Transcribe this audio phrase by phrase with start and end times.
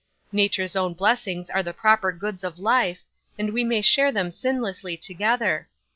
[0.31, 3.03] Nature's own blessings are the proper goods of life,
[3.37, 5.69] and we may share them sinlessly together.